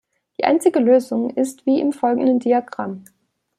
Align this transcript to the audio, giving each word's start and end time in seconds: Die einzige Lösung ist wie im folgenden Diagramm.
Die 0.39 0.45
einzige 0.45 0.79
Lösung 0.79 1.29
ist 1.29 1.67
wie 1.67 1.79
im 1.79 1.91
folgenden 1.93 2.39
Diagramm. 2.39 3.03